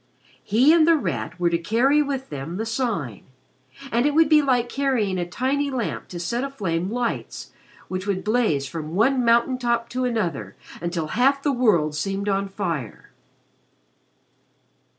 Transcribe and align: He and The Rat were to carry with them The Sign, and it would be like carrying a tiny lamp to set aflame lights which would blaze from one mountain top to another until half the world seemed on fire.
He 0.43 0.73
and 0.73 0.87
The 0.87 0.95
Rat 0.97 1.39
were 1.39 1.51
to 1.51 1.59
carry 1.59 2.01
with 2.01 2.29
them 2.31 2.57
The 2.57 2.65
Sign, 2.65 3.23
and 3.91 4.07
it 4.07 4.15
would 4.15 4.29
be 4.29 4.41
like 4.41 4.67
carrying 4.67 5.19
a 5.19 5.27
tiny 5.29 5.69
lamp 5.69 6.07
to 6.07 6.19
set 6.19 6.43
aflame 6.43 6.89
lights 6.89 7.51
which 7.87 8.07
would 8.07 8.23
blaze 8.23 8.65
from 8.67 8.95
one 8.95 9.23
mountain 9.23 9.59
top 9.59 9.89
to 9.89 10.05
another 10.05 10.55
until 10.81 11.09
half 11.09 11.43
the 11.43 11.53
world 11.53 11.93
seemed 11.93 12.27
on 12.27 12.47
fire. 12.47 13.11